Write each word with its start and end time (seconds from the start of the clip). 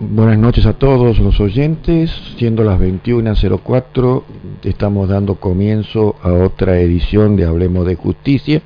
Buenas 0.00 0.38
noches 0.38 0.66
a 0.66 0.72
todos 0.72 1.20
los 1.20 1.38
oyentes. 1.38 2.10
Siendo 2.36 2.64
las 2.64 2.80
21.04, 2.80 4.24
estamos 4.64 5.08
dando 5.08 5.36
comienzo 5.36 6.16
a 6.20 6.32
otra 6.32 6.80
edición 6.80 7.36
de 7.36 7.44
Hablemos 7.44 7.86
de 7.86 7.94
Justicia 7.94 8.60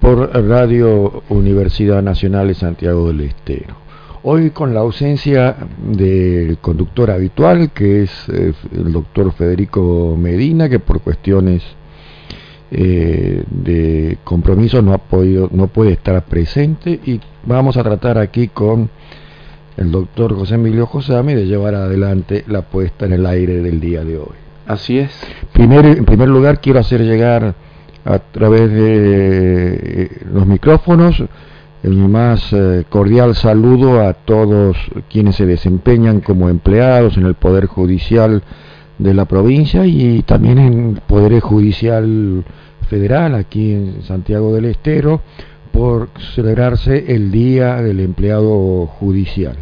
por 0.00 0.30
Radio 0.46 1.24
Universidad 1.30 2.00
Nacional 2.00 2.46
de 2.46 2.54
Santiago 2.54 3.08
del 3.08 3.22
Estero. 3.22 3.74
Hoy 4.22 4.50
con 4.50 4.72
la 4.72 4.80
ausencia 4.80 5.56
del 5.84 6.58
conductor 6.58 7.10
habitual, 7.10 7.72
que 7.72 8.04
es 8.04 8.28
eh, 8.28 8.52
el 8.72 8.92
doctor 8.92 9.32
Federico 9.32 10.16
Medina, 10.16 10.68
que 10.68 10.78
por 10.78 11.00
cuestiones 11.00 11.64
eh, 12.70 13.42
de 13.50 14.16
compromiso 14.22 14.80
no 14.80 14.92
ha 14.92 14.98
podido, 14.98 15.50
no 15.52 15.66
puede 15.66 15.94
estar 15.94 16.24
presente 16.24 17.00
y 17.04 17.20
vamos 17.44 17.76
a 17.76 17.82
tratar 17.82 18.16
aquí 18.16 18.46
con 18.46 18.90
el 19.76 19.90
doctor 19.90 20.34
José 20.34 20.56
Emilio 20.56 20.86
Josami 20.86 21.34
de 21.34 21.46
llevar 21.46 21.74
adelante 21.74 22.44
la 22.46 22.62
puesta 22.62 23.06
en 23.06 23.12
el 23.12 23.26
aire 23.26 23.60
del 23.60 23.80
día 23.80 24.04
de 24.04 24.18
hoy. 24.18 24.36
Así 24.66 24.98
es. 24.98 25.10
Primero, 25.52 25.88
en 25.88 26.04
primer 26.04 26.28
lugar 26.28 26.60
quiero 26.60 26.80
hacer 26.80 27.02
llegar 27.02 27.54
a 28.04 28.18
través 28.18 28.70
de 28.70 30.02
eh, 30.04 30.10
los 30.32 30.46
micrófonos 30.46 31.22
el 31.82 31.96
más 31.96 32.52
eh, 32.52 32.84
cordial 32.88 33.34
saludo 33.34 34.06
a 34.06 34.12
todos 34.12 34.76
quienes 35.10 35.36
se 35.36 35.46
desempeñan 35.46 36.20
como 36.20 36.48
empleados 36.48 37.16
en 37.16 37.26
el 37.26 37.34
Poder 37.34 37.66
Judicial 37.66 38.42
de 38.98 39.14
la 39.14 39.24
provincia 39.24 39.84
y 39.84 40.22
también 40.22 40.58
en 40.58 40.90
el 40.90 41.00
Poder 41.00 41.40
Judicial 41.40 42.44
Federal 42.88 43.34
aquí 43.34 43.72
en 43.72 44.02
Santiago 44.02 44.54
del 44.54 44.66
Estero 44.66 45.22
por 45.72 46.10
celebrarse 46.34 47.06
el 47.08 47.30
Día 47.32 47.76
del 47.76 48.00
Empleado 48.00 48.86
Judicial, 48.86 49.56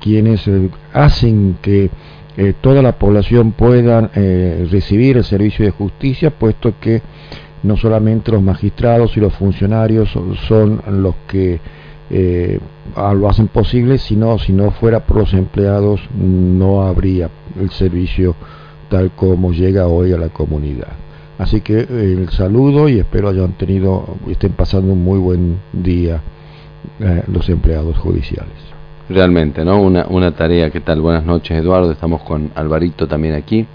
quienes 0.00 0.48
eh, 0.48 0.70
hacen 0.92 1.58
que 1.62 1.90
eh, 2.36 2.54
toda 2.60 2.82
la 2.82 2.98
población 2.98 3.52
pueda 3.52 4.10
eh, 4.14 4.66
recibir 4.70 5.18
el 5.18 5.24
servicio 5.24 5.64
de 5.64 5.70
justicia, 5.70 6.30
puesto 6.30 6.74
que 6.80 7.02
no 7.62 7.76
solamente 7.76 8.32
los 8.32 8.42
magistrados 8.42 9.16
y 9.16 9.20
los 9.20 9.34
funcionarios 9.34 10.10
son, 10.48 10.82
los 11.02 11.14
que 11.28 11.60
lo 12.96 13.28
hacen 13.28 13.48
posible, 13.48 13.98
sino 13.98 14.38
si 14.38 14.52
no 14.52 14.70
fuera 14.70 15.00
por 15.00 15.18
los 15.18 15.34
empleados 15.34 16.00
no 16.16 16.82
habría 16.82 17.28
el 17.60 17.70
servicio 17.70 18.36
tal 18.88 19.10
como 19.10 19.52
llega 19.52 19.88
hoy 19.88 20.12
a 20.12 20.18
la 20.18 20.28
comunidad. 20.28 21.05
Así 21.38 21.60
que 21.60 21.80
eh, 21.80 21.86
el 22.18 22.30
saludo 22.30 22.88
y 22.88 22.98
espero 22.98 23.28
hayan 23.28 23.52
tenido, 23.52 24.16
estén 24.28 24.52
pasando 24.52 24.92
un 24.92 25.04
muy 25.04 25.18
buen 25.18 25.58
día 25.72 26.22
eh, 27.00 27.22
los 27.26 27.48
empleados 27.48 27.96
judiciales. 27.98 28.54
Realmente, 29.08 29.64
¿no? 29.64 29.80
Una, 29.80 30.06
una 30.08 30.32
tarea, 30.32 30.70
¿qué 30.70 30.80
tal? 30.80 31.00
Buenas 31.00 31.24
noches, 31.24 31.56
Eduardo. 31.58 31.92
Estamos 31.92 32.22
con 32.22 32.50
Alvarito 32.54 33.06
también 33.06 33.34
aquí. 33.34 33.66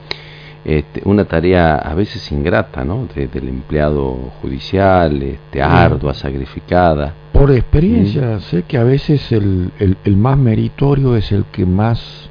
Este, 0.66 1.02
una 1.06 1.26
tarea 1.26 1.76
a 1.76 1.95
veces 1.95 2.31
ingrata, 2.31 2.84
¿no? 2.84 3.08
del 3.16 3.47
empleado 3.47 4.31
judicial, 4.41 5.22
este, 5.24 5.62
ardua, 5.62 6.13
sacrificada. 6.13 7.13
Por 7.31 7.52
experiencia, 7.52 8.40
sé 8.41 8.63
que 8.63 8.78
a 8.78 8.84
veces 8.84 9.31
el, 9.31 9.72
el, 9.80 9.97
el 10.03 10.18
más 10.18 10.38
meritorio 10.38 11.16
es 11.16 11.31
el 11.31 11.46
que 11.46 11.66
más 11.66 12.30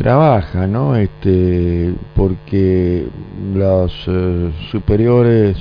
trabaja, 0.00 0.66
¿no? 0.66 0.96
Este, 0.96 1.92
porque 2.16 3.06
los 3.54 3.92
eh, 4.06 4.50
superiores 4.70 5.58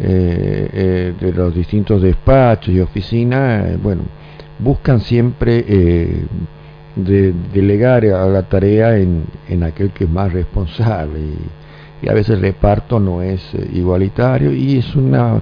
eh, 0.00 0.68
eh, 0.72 1.14
de 1.20 1.32
los 1.32 1.54
distintos 1.54 2.02
despachos 2.02 2.74
y 2.74 2.80
oficinas, 2.80 3.80
bueno, 3.80 4.02
buscan 4.58 4.98
siempre 4.98 5.62
de, 6.96 7.32
delegar 7.52 8.04
a 8.06 8.26
la 8.26 8.42
tarea 8.42 8.98
en, 8.98 9.22
en, 9.48 9.62
aquel 9.62 9.90
que 9.90 10.02
es 10.02 10.10
más 10.10 10.32
responsable 10.32 11.20
y, 11.20 12.06
y, 12.06 12.08
a 12.08 12.12
veces 12.12 12.30
el 12.30 12.42
reparto 12.42 12.98
no 12.98 13.22
es 13.22 13.40
igualitario 13.72 14.52
y 14.52 14.78
es 14.78 14.96
una 14.96 15.40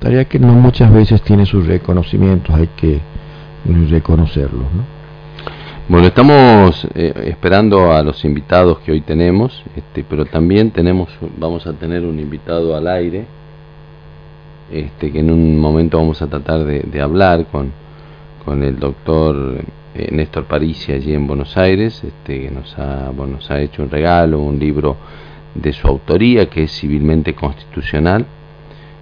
tarea 0.00 0.24
que 0.24 0.40
no 0.40 0.48
muchas 0.54 0.92
veces 0.92 1.22
tiene 1.22 1.46
sus 1.46 1.68
reconocimientos, 1.68 2.52
hay 2.52 2.68
que 2.76 2.98
reconocerlos, 3.90 4.64
¿no? 4.74 4.93
Bueno, 5.86 6.06
estamos 6.06 6.88
eh, 6.94 7.12
esperando 7.26 7.92
a 7.92 8.02
los 8.02 8.24
invitados 8.24 8.78
que 8.78 8.92
hoy 8.92 9.02
tenemos, 9.02 9.62
este, 9.76 10.02
pero 10.02 10.24
también 10.24 10.70
tenemos, 10.70 11.10
vamos 11.36 11.66
a 11.66 11.74
tener 11.74 12.06
un 12.06 12.18
invitado 12.18 12.74
al 12.74 12.88
aire, 12.88 13.26
este, 14.72 15.12
que 15.12 15.18
en 15.18 15.30
un 15.30 15.60
momento 15.60 15.98
vamos 15.98 16.22
a 16.22 16.26
tratar 16.26 16.64
de, 16.64 17.00
hablar 17.02 17.44
con, 17.52 17.70
con 18.46 18.62
el 18.62 18.78
doctor 18.78 19.62
eh, 19.94 20.08
Néstor 20.10 20.44
Parisi 20.44 20.90
allí 20.90 21.12
en 21.12 21.26
Buenos 21.26 21.54
Aires, 21.58 22.02
este, 22.02 22.40
que 22.44 22.50
nos 22.50 22.78
ha, 22.78 23.10
bueno, 23.14 23.34
nos 23.34 23.50
ha 23.50 23.60
hecho 23.60 23.82
un 23.82 23.90
regalo, 23.90 24.40
un 24.40 24.58
libro 24.58 24.96
de 25.54 25.70
su 25.74 25.86
autoría, 25.86 26.48
que 26.48 26.62
es 26.62 26.72
civilmente 26.72 27.34
constitucional, 27.34 28.24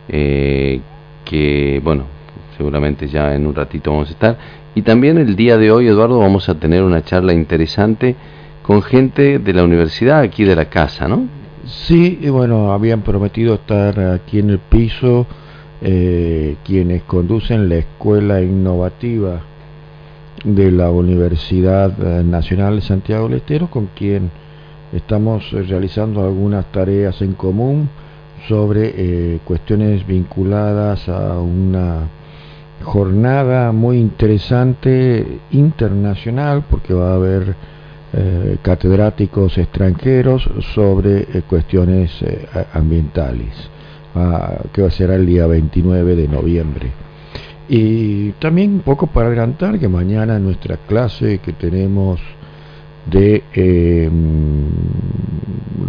eh, 0.08 0.80
que, 1.24 1.80
bueno, 1.84 2.06
seguramente 2.56 3.08
ya 3.08 3.34
en 3.34 3.46
un 3.46 3.54
ratito 3.54 3.90
vamos 3.92 4.08
a 4.08 4.12
estar, 4.12 4.38
y 4.74 4.82
también 4.82 5.18
el 5.18 5.36
día 5.36 5.58
de 5.58 5.70
hoy, 5.70 5.86
Eduardo, 5.86 6.18
vamos 6.18 6.48
a 6.48 6.54
tener 6.54 6.82
una 6.82 7.04
charla 7.04 7.32
interesante 7.32 8.16
con 8.62 8.82
gente 8.82 9.38
de 9.38 9.52
la 9.52 9.64
universidad 9.64 10.20
aquí 10.20 10.44
de 10.44 10.56
la 10.56 10.66
casa, 10.66 11.08
¿no? 11.08 11.26
Sí, 11.66 12.18
y 12.20 12.28
bueno, 12.28 12.72
habían 12.72 13.02
prometido 13.02 13.54
estar 13.54 13.98
aquí 14.00 14.38
en 14.38 14.50
el 14.50 14.58
piso 14.58 15.26
eh, 15.84 16.56
quienes 16.64 17.02
conducen 17.02 17.68
la 17.68 17.76
escuela 17.76 18.40
innovativa 18.40 19.40
de 20.44 20.70
la 20.70 20.90
Universidad 20.90 21.92
eh, 22.00 22.22
Nacional 22.22 22.76
de 22.76 22.82
Santiago 22.82 23.28
del 23.28 23.38
Estero, 23.38 23.68
con 23.68 23.86
quien 23.94 24.30
estamos 24.92 25.52
eh, 25.52 25.62
realizando 25.62 26.24
algunas 26.24 26.70
tareas 26.72 27.20
en 27.20 27.34
común 27.34 27.88
sobre 28.48 29.38
cuestiones 29.44 30.04
vinculadas 30.04 31.08
a 31.08 31.38
una 31.38 32.08
jornada 32.82 33.72
muy 33.72 33.98
interesante 33.98 35.40
internacional 35.50 36.64
porque 36.68 36.94
va 36.94 37.12
a 37.12 37.14
haber 37.14 37.56
eh, 38.14 38.58
catedráticos 38.60 39.56
extranjeros 39.56 40.46
sobre 40.74 41.20
eh, 41.22 41.42
cuestiones 41.48 42.10
eh, 42.20 42.46
ambientales, 42.74 43.54
ah, 44.14 44.58
que 44.70 44.82
va 44.82 44.88
a 44.88 44.90
ser 44.90 45.10
el 45.12 45.24
día 45.24 45.46
29 45.46 46.14
de 46.14 46.28
noviembre. 46.28 46.90
Y 47.70 48.32
también 48.32 48.74
un 48.74 48.80
poco 48.80 49.06
para 49.06 49.28
adelantar 49.28 49.78
que 49.78 49.88
mañana 49.88 50.38
nuestra 50.38 50.76
clase 50.76 51.38
que 51.38 51.54
tenemos 51.54 52.20
de 53.10 53.42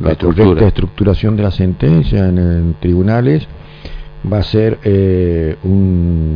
la 0.02 0.16
correcta 0.16 0.68
estructuración 0.68 1.36
de 1.36 1.44
la 1.44 1.52
sentencia 1.52 2.30
en 2.30 2.76
tribunales, 2.80 3.46
va 4.32 4.40
a 4.40 4.44
ser 4.44 4.80
eh, 4.84 5.58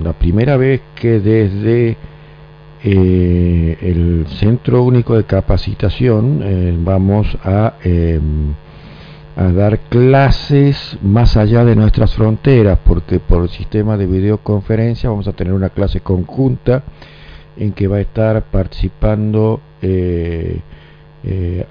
la 0.03 0.13
primera 0.13 0.57
vez 0.57 0.81
que 0.95 1.19
desde 1.19 1.97
eh, 2.83 3.77
el 3.81 4.25
Centro 4.27 4.83
Único 4.83 5.15
de 5.15 5.23
Capacitación 5.23 6.41
eh, 6.43 6.75
vamos 6.77 7.37
a, 7.43 7.75
em, 7.83 8.53
a 9.35 9.51
dar 9.51 9.79
clases 9.89 10.97
más 11.01 11.37
allá 11.37 11.63
de 11.63 11.75
nuestras 11.75 12.13
fronteras, 12.13 12.79
porque 12.85 13.19
por 13.19 13.43
el 13.43 13.49
sistema 13.49 13.97
de 13.97 14.05
videoconferencia 14.05 15.09
vamos 15.09 15.27
a 15.27 15.33
tener 15.33 15.53
una 15.53 15.69
clase 15.69 16.01
conjunta 16.01 16.83
en 17.55 17.71
que 17.71 17.87
va 17.87 17.97
a 17.97 18.01
estar 18.01 18.43
participando 18.43 19.61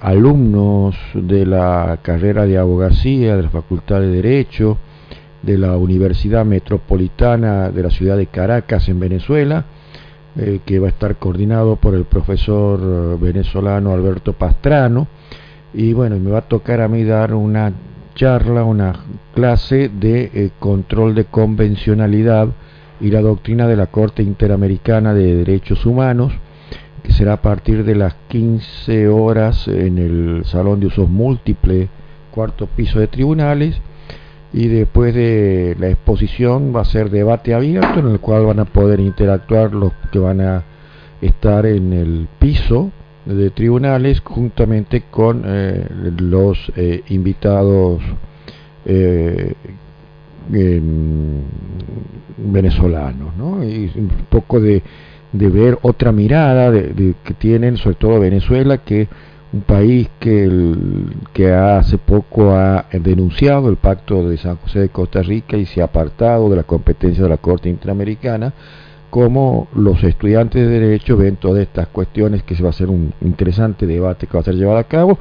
alumnos 0.00 0.96
de 1.14 1.46
la 1.46 1.98
carrera 2.02 2.46
de 2.46 2.58
abogacía, 2.58 3.36
de 3.36 3.42
la 3.44 3.50
Facultad 3.50 4.00
de 4.00 4.08
Derecho, 4.08 4.78
de 5.46 5.56
la 5.56 5.76
Universidad 5.76 6.44
Metropolitana 6.44 7.70
de 7.70 7.82
la 7.82 7.90
ciudad 7.90 8.16
de 8.16 8.26
Caracas 8.26 8.88
en 8.88 8.98
Venezuela, 8.98 9.64
eh, 10.36 10.60
que 10.66 10.80
va 10.80 10.88
a 10.88 10.90
estar 10.90 11.16
coordinado 11.16 11.76
por 11.76 11.94
el 11.94 12.04
profesor 12.04 12.80
eh, 12.82 13.16
venezolano 13.18 13.92
Alberto 13.92 14.32
Pastrano. 14.32 15.06
Y 15.72 15.92
bueno, 15.92 16.18
me 16.18 16.32
va 16.32 16.38
a 16.38 16.48
tocar 16.48 16.80
a 16.80 16.88
mí 16.88 17.04
dar 17.04 17.32
una 17.32 17.72
charla, 18.16 18.64
una 18.64 18.92
clase 19.34 19.88
de 19.88 20.30
eh, 20.34 20.50
control 20.58 21.14
de 21.14 21.26
convencionalidad 21.26 22.48
y 23.00 23.10
la 23.10 23.20
doctrina 23.20 23.68
de 23.68 23.76
la 23.76 23.86
Corte 23.86 24.22
Interamericana 24.22 25.14
de 25.14 25.36
Derechos 25.36 25.86
Humanos, 25.86 26.32
que 27.04 27.12
será 27.12 27.34
a 27.34 27.42
partir 27.42 27.84
de 27.84 27.94
las 27.94 28.14
15 28.28 29.08
horas 29.08 29.68
en 29.68 29.98
el 29.98 30.44
Salón 30.44 30.80
de 30.80 30.86
Usos 30.86 31.08
Múltiples, 31.08 31.88
cuarto 32.32 32.66
piso 32.66 32.98
de 32.98 33.06
tribunales, 33.06 33.80
y 34.52 34.68
después 34.68 35.14
de 35.14 35.76
la 35.78 35.88
exposición 35.88 36.72
va 36.74 36.82
a 36.82 36.84
ser 36.84 37.10
debate 37.10 37.54
abierto 37.54 38.00
en 38.00 38.08
el 38.08 38.20
cual 38.20 38.46
van 38.46 38.60
a 38.60 38.64
poder 38.64 39.00
interactuar 39.00 39.72
los 39.72 39.92
que 40.10 40.18
van 40.18 40.40
a 40.40 40.64
estar 41.20 41.66
en 41.66 41.92
el 41.92 42.28
piso 42.38 42.90
de 43.24 43.50
tribunales 43.50 44.20
juntamente 44.20 45.02
con 45.10 45.42
eh, 45.44 45.86
los 46.18 46.72
eh, 46.76 47.02
invitados 47.08 48.00
eh, 48.84 49.54
venezolanos 52.38 53.36
¿no? 53.36 53.64
y 53.64 53.90
un 53.96 54.10
poco 54.30 54.60
de, 54.60 54.82
de 55.32 55.48
ver 55.48 55.78
otra 55.82 56.12
mirada 56.12 56.70
de, 56.70 57.14
que 57.24 57.34
tienen 57.34 57.76
sobre 57.76 57.96
todo 57.96 58.20
Venezuela 58.20 58.78
que 58.78 59.08
un 59.56 59.62
país 59.62 60.08
que, 60.20 60.44
el, 60.44 61.14
que 61.32 61.52
hace 61.52 61.96
poco 61.96 62.52
ha 62.52 62.86
denunciado 62.92 63.70
el 63.70 63.76
pacto 63.76 64.28
de 64.28 64.36
San 64.36 64.56
José 64.56 64.80
de 64.80 64.88
Costa 64.90 65.22
Rica 65.22 65.56
y 65.56 65.64
se 65.64 65.80
ha 65.80 65.84
apartado 65.84 66.50
de 66.50 66.56
la 66.56 66.62
competencia 66.62 67.22
de 67.22 67.30
la 67.30 67.38
Corte 67.38 67.70
Interamericana, 67.70 68.52
como 69.08 69.68
los 69.74 70.02
estudiantes 70.04 70.68
de 70.68 70.80
Derecho 70.80 71.16
ven 71.16 71.36
todas 71.36 71.62
estas 71.62 71.88
cuestiones, 71.88 72.42
que 72.42 72.54
se 72.54 72.62
va 72.62 72.68
a 72.68 72.70
hacer 72.70 72.90
un 72.90 73.14
interesante 73.22 73.86
debate 73.86 74.26
que 74.26 74.34
va 74.34 74.40
a 74.40 74.44
ser 74.44 74.56
llevado 74.56 74.78
a 74.78 74.84
cabo, 74.84 75.18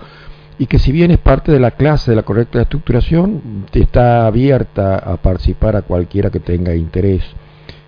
y 0.59 0.65
que 0.65 0.79
si 0.79 0.91
bien 0.91 1.11
es 1.11 1.17
parte 1.17 1.51
de 1.51 1.59
la 1.59 1.71
clase 1.71 2.11
de 2.11 2.17
la 2.17 2.23
correcta 2.23 2.61
estructuración, 2.61 3.65
está 3.71 4.27
abierta 4.27 4.97
a 4.97 5.17
participar 5.17 5.77
a 5.77 5.81
cualquiera 5.81 6.29
que 6.29 6.39
tenga 6.39 6.75
interés 6.75 7.23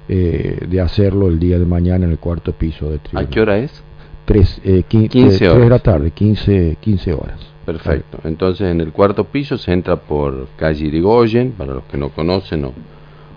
eh, 0.08 0.66
de 0.68 0.80
hacerlo 0.82 1.28
el 1.28 1.40
día 1.40 1.60
de 1.60 1.66
mañana 1.66 2.06
en 2.06 2.12
el 2.12 2.20
cuarto 2.20 2.54
piso 2.54 2.90
de 2.90 3.00
tribunal. 3.00 3.26
¿A 3.26 3.30
qué 3.30 3.42
hora 3.42 3.58
es? 3.58 3.84
3, 4.28 4.62
eh, 4.66 4.84
15, 4.86 5.48
horas. 5.48 5.64
de 5.64 5.70
la 5.70 5.80
tarde, 5.80 6.12
15, 6.12 6.78
15 6.82 7.14
horas. 7.14 7.40
Perfecto. 7.66 8.20
Entonces 8.26 8.70
en 8.70 8.82
el 8.82 8.92
cuarto 8.92 9.24
piso 9.24 9.58
se 9.58 9.72
entra 9.72 9.96
por 9.96 10.50
calle 10.58 10.86
Irigoyen, 10.86 11.54
para 11.54 11.76
los 11.76 11.86
que 11.86 11.96
no 11.96 12.10
conocen 12.10 12.66
o, 12.66 12.74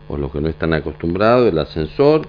o 0.08 0.16
los 0.16 0.32
que 0.32 0.40
no 0.40 0.48
están 0.48 0.74
acostumbrados, 0.74 1.48
el 1.48 1.58
ascensor. 1.58 2.26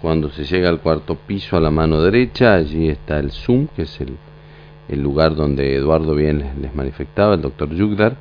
Cuando 0.00 0.30
se 0.30 0.44
llega 0.44 0.68
al 0.68 0.80
cuarto 0.82 1.16
piso 1.16 1.56
a 1.56 1.60
la 1.60 1.72
mano 1.72 2.00
derecha, 2.00 2.54
allí 2.54 2.88
está 2.88 3.18
el 3.18 3.32
Zoom, 3.32 3.66
que 3.74 3.82
es 3.82 4.00
el, 4.00 4.16
el 4.88 5.02
lugar 5.02 5.34
donde 5.34 5.74
Eduardo 5.74 6.14
bien 6.14 6.52
les, 6.60 6.72
manifestaba, 6.76 7.34
el 7.34 7.42
doctor 7.42 7.74
Yugdar, 7.74 8.16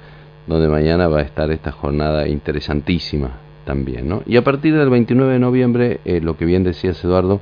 donde 0.47 0.67
mañana 0.67 1.07
va 1.07 1.19
a 1.19 1.23
estar 1.23 1.51
esta 1.51 1.71
jornada 1.71 2.27
interesantísima 2.27 3.33
también. 3.65 4.09
¿no? 4.09 4.23
Y 4.25 4.37
a 4.37 4.43
partir 4.43 4.75
del 4.75 4.89
29 4.89 5.33
de 5.33 5.39
noviembre, 5.39 5.99
eh, 6.05 6.21
lo 6.21 6.37
que 6.37 6.45
bien 6.45 6.63
decías 6.63 7.03
Eduardo, 7.03 7.39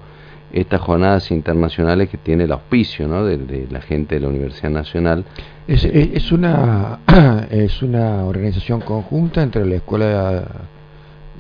estas 0.54 0.82
jornadas 0.82 1.32
internacionales 1.32 2.10
que 2.10 2.18
tiene 2.18 2.44
el 2.44 2.52
auspicio 2.52 3.08
¿no? 3.08 3.26
de, 3.26 3.68
la 3.70 3.82
gente 3.82 4.16
de 4.16 4.22
la 4.22 4.28
Universidad 4.28 4.70
Nacional. 4.70 5.26
Es, 5.68 5.84
es, 5.84 6.32
una, 6.32 7.00
es 7.50 7.82
una 7.82 8.24
organización 8.24 8.82
conjunta 8.82 9.42
entre 9.42 9.66
la 9.66 9.76
Escuela 9.76 10.46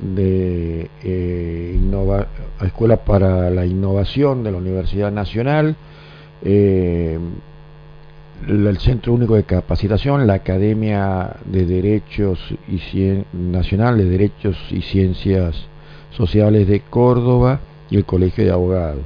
de 0.02 0.90
eh, 1.04 1.80
Escuela 2.62 2.98
para 2.98 3.52
la 3.52 3.66
Innovación 3.66 4.44
de 4.44 4.52
la 4.52 4.58
Universidad 4.58 5.12
Nacional, 5.12 5.76
eh, 6.44 7.20
el 8.48 8.78
Centro 8.80 9.14
Único 9.14 9.36
de 9.36 9.44
Capacitación, 9.44 10.26
la 10.26 10.34
Academia 10.34 11.36
de 11.46 11.66
Derechos 11.66 12.40
y 12.68 13.24
Nacional 13.32 13.98
de 13.98 14.06
Derechos 14.06 14.58
y 14.72 14.82
Ciencias 14.82 15.68
Sociales 16.12 16.68
de 16.68 16.82
Córdoba 16.82 17.60
y 17.90 17.98
el 17.98 18.06
Colegio 18.06 18.44
de 18.44 18.52
Abogados. 18.52 19.04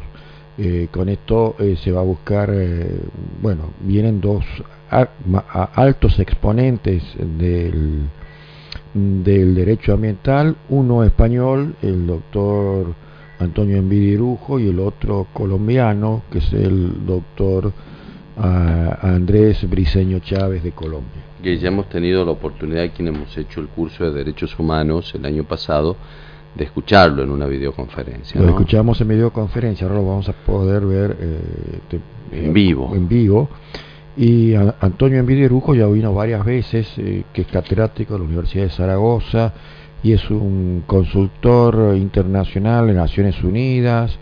Eh, 0.57 0.87
con 0.91 1.07
esto 1.07 1.55
eh, 1.59 1.77
se 1.83 1.91
va 1.91 2.01
a 2.01 2.03
buscar, 2.03 2.49
eh, 2.51 2.99
bueno, 3.41 3.71
vienen 3.81 4.19
dos 4.19 4.43
altos 4.89 6.17
exponentes 6.19 7.03
del, 7.19 8.07
del 8.93 9.53
derecho 9.53 9.93
ambiental, 9.93 10.55
uno 10.69 11.03
español, 11.03 11.75
el 11.81 12.07
doctor 12.07 12.95
Antonio 13.39 13.77
Envidirujo, 13.77 14.59
y 14.59 14.69
el 14.69 14.79
otro 14.79 15.27
colombiano, 15.33 16.23
que 16.31 16.39
es 16.39 16.53
el 16.53 17.05
doctor 17.05 17.71
a 18.37 18.99
Andrés 19.01 19.67
Briceño 19.69 20.19
Chávez 20.19 20.63
de 20.63 20.71
Colombia. 20.71 21.23
Ya 21.43 21.67
hemos 21.67 21.87
tenido 21.89 22.25
la 22.25 22.31
oportunidad, 22.31 22.89
quienes 22.95 23.15
hemos 23.15 23.37
hecho 23.37 23.61
el 23.61 23.67
curso 23.67 24.05
de 24.05 24.11
Derechos 24.11 24.57
Humanos 24.57 25.13
el 25.15 25.25
año 25.25 25.43
pasado, 25.43 25.95
de 26.57 26.65
escucharlo 26.65 27.23
en 27.23 27.29
una 27.29 27.45
videoconferencia. 27.45 28.41
Lo 28.41 28.49
escuchamos 28.49 28.99
en 29.01 29.07
videoconferencia, 29.07 29.87
ahora 29.87 29.99
lo 29.99 30.07
vamos 30.07 30.27
a 30.29 30.33
poder 30.33 30.85
ver 30.85 31.17
eh, 31.19 31.99
en 32.31 32.53
vivo. 32.53 32.93
En 32.95 33.07
vivo. 33.07 33.49
Y 34.17 34.55
Antonio 34.55 35.19
Envidirujo 35.19 35.75
ya 35.75 35.85
vino 35.85 36.13
varias 36.13 36.43
veces, 36.43 36.91
eh, 36.97 37.23
que 37.31 37.41
es 37.41 37.47
catedrático 37.47 38.13
de 38.13 38.19
la 38.19 38.25
Universidad 38.25 38.63
de 38.63 38.71
Zaragoza 38.71 39.53
y 40.01 40.13
es 40.13 40.29
un 40.31 40.83
consultor 40.87 41.95
internacional 41.95 42.89
en 42.89 42.95
Naciones 42.95 43.43
Unidas, 43.43 44.17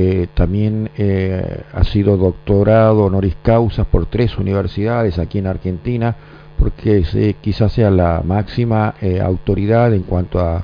eh, 0.00 0.28
también 0.32 0.90
eh, 0.96 1.62
ha 1.72 1.82
sido 1.82 2.16
doctorado 2.16 3.06
honoris 3.06 3.36
causa 3.42 3.82
por 3.82 4.06
tres 4.06 4.38
universidades 4.38 5.18
aquí 5.18 5.38
en 5.38 5.48
Argentina, 5.48 6.14
porque 6.56 7.34
quizás 7.40 7.72
sea 7.72 7.90
la 7.90 8.22
máxima 8.24 8.94
eh, 9.00 9.20
autoridad 9.20 9.92
en 9.92 10.02
cuanto 10.02 10.38
a, 10.38 10.62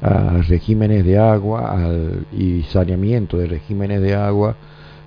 regímenes 0.00 1.04
de 1.04 1.18
agua 1.18 1.76
y 2.32 2.62
saneamiento 2.64 3.38
de 3.38 3.46
regímenes 3.46 4.02
de 4.02 4.14
agua 4.14 4.54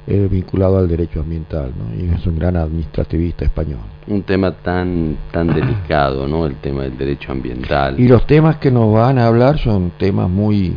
vinculado 0.07 0.80
al 0.80 0.88
derecho 0.88 1.19
ambiental, 1.19 1.71
y 1.95 2.12
es 2.12 2.25
un 2.25 2.39
gran 2.39 2.57
administrativista 2.57 3.45
español. 3.45 3.81
Un 4.07 4.24
tema 4.24 4.51
tan 4.51 5.18
tan 5.31 5.47
delicado, 5.53 6.27
¿no? 6.27 6.47
El 6.47 6.56
tema 6.56 6.83
del 6.83 6.97
derecho 6.97 7.31
ambiental. 7.31 8.00
Y 8.00 8.07
los 8.07 8.25
temas 8.25 8.57
que 8.57 8.71
nos 8.71 8.91
van 8.91 9.19
a 9.19 9.27
hablar 9.27 9.59
son 9.59 9.91
temas 10.00 10.27
muy 10.27 10.75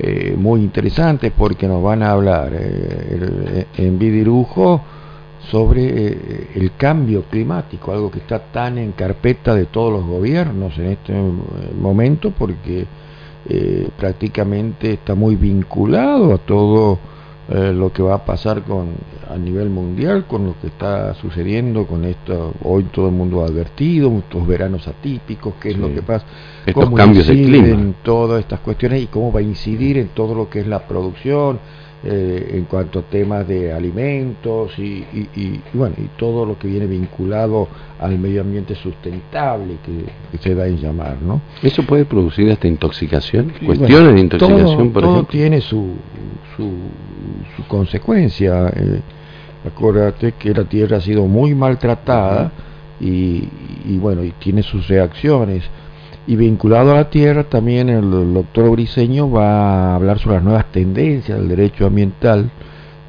eh, 0.00 0.36
muy 0.38 0.60
interesantes 0.60 1.32
porque 1.36 1.66
nos 1.66 1.82
van 1.82 2.04
a 2.04 2.12
hablar 2.12 2.52
eh, 2.54 3.66
en 3.78 3.98
Vidirujo 3.98 4.80
sobre 5.50 5.86
eh, 5.86 6.50
el 6.54 6.76
cambio 6.76 7.24
climático, 7.24 7.92
algo 7.92 8.08
que 8.08 8.20
está 8.20 8.38
tan 8.38 8.78
en 8.78 8.92
carpeta 8.92 9.56
de 9.56 9.66
todos 9.66 9.92
los 9.92 10.06
gobiernos 10.06 10.78
en 10.78 10.86
este 10.86 11.12
momento 11.80 12.30
porque 12.30 12.86
prácticamente 13.96 14.92
está 14.92 15.14
muy 15.14 15.36
vinculado 15.36 16.34
a 16.34 16.38
todo 16.38 16.98
eh, 17.50 17.72
lo 17.72 17.90
que 17.90 18.02
va 18.02 18.16
a 18.16 18.24
pasar 18.26 18.62
con 18.62 18.88
a 19.30 19.38
nivel 19.38 19.70
mundial 19.70 20.26
con 20.26 20.44
lo 20.44 20.60
que 20.60 20.66
está 20.66 21.14
sucediendo 21.14 21.86
con 21.86 22.04
esto. 22.04 22.52
Hoy 22.62 22.84
todo 22.84 23.08
el 23.08 23.14
mundo 23.14 23.42
ha 23.42 23.46
advertido 23.46 24.14
estos 24.18 24.46
veranos 24.46 24.86
atípicos 24.86 25.54
qué 25.58 25.70
es 25.70 25.78
lo 25.78 25.92
que 25.94 26.02
pasa 26.02 26.26
estos 26.66 26.90
cambios 26.90 27.26
de 27.26 27.32
clima. 27.32 27.68
en 27.68 27.94
todas 28.02 28.40
estas 28.40 28.60
cuestiones 28.60 29.02
y 29.02 29.06
cómo 29.06 29.32
va 29.32 29.40
a 29.40 29.42
incidir 29.42 29.96
en 29.96 30.08
todo 30.08 30.34
lo 30.34 30.50
que 30.50 30.60
es 30.60 30.66
la 30.66 30.86
producción 30.86 31.58
eh, 32.04 32.52
en 32.54 32.64
cuanto 32.66 33.00
a 33.00 33.02
temas 33.02 33.48
de 33.48 33.72
alimentos 33.72 34.78
y, 34.78 35.04
bueno 35.72 35.96
y 35.98 36.08
todo 36.16 36.46
lo 36.46 36.56
que 36.56 36.68
viene 36.68 36.86
vinculado 36.86 37.66
al 37.98 38.16
medio 38.20 38.42
ambiente 38.42 38.76
sustentable 38.76 39.78
que, 39.84 40.38
se 40.38 40.54
da 40.54 40.68
en 40.68 40.78
llamar 40.78 41.16
no 41.20 41.40
eso 41.60 41.82
puede 41.82 42.04
producir 42.04 42.52
hasta 42.52 42.68
intoxicación 42.68 43.52
cuestiones 43.66 44.14
de 44.14 44.20
intoxicación 44.20 44.92
por 44.92 45.02
ejemplo 45.02 45.24
tiene 45.24 45.60
su, 45.60 45.96
su, 46.56 46.70
su 47.56 47.66
consecuencia 47.66 48.68
eh, 48.76 49.00
acuérdate 49.66 50.34
que 50.38 50.54
la 50.54 50.64
tierra 50.64 50.98
ha 50.98 51.00
sido 51.00 51.26
muy 51.26 51.52
maltratada 51.56 52.52
y, 53.00 53.48
y 53.86 53.98
bueno 53.98 54.22
y 54.22 54.30
tiene 54.38 54.62
sus 54.62 54.86
reacciones 54.86 55.64
y 56.28 56.36
vinculado 56.36 56.92
a 56.92 56.96
la 56.96 57.08
tierra, 57.08 57.44
también 57.44 57.88
el 57.88 58.34
doctor 58.34 58.70
Briseño 58.72 59.30
va 59.30 59.92
a 59.92 59.94
hablar 59.94 60.18
sobre 60.18 60.36
las 60.36 60.44
nuevas 60.44 60.70
tendencias 60.70 61.38
del 61.38 61.48
derecho 61.48 61.86
ambiental 61.86 62.50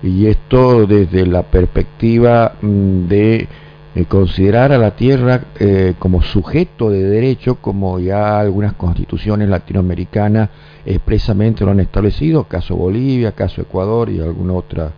y 0.02 0.28
esto 0.28 0.88
desde 0.88 1.26
la 1.26 1.44
perspectiva 1.44 2.54
mm, 2.62 3.08
de 3.10 3.48
eh, 3.94 4.06
considerar 4.06 4.72
a 4.72 4.78
la 4.78 4.96
tierra 4.96 5.42
eh, 5.60 5.96
como 6.00 6.22
sujeto 6.22 6.90
de 6.90 7.04
derecho, 7.04 7.56
como 7.56 8.00
ya 8.00 8.40
algunas 8.40 8.72
constituciones 8.74 9.50
latinoamericanas 9.50 10.50
expresamente 10.86 11.66
lo 11.66 11.72
han 11.72 11.82
establecido, 11.82 12.46
caso 12.46 12.78
Bolivia, 12.78 13.34
caso 13.34 13.60
Ecuador 13.60 14.10
y 14.10 14.22
alguna 14.22 14.54
otra 14.54 14.94